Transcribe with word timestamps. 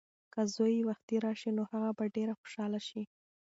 که 0.33 0.41
زوی 0.53 0.73
یې 0.77 0.87
وختي 0.89 1.15
راشي 1.25 1.51
نو 1.57 1.63
هغه 1.71 1.89
به 1.97 2.05
ډېره 2.15 2.33
خوشحاله 2.39 2.79
شي. 2.87 3.03